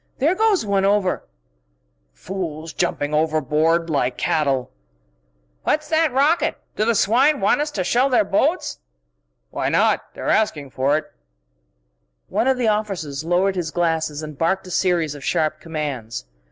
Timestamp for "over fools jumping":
0.81-3.13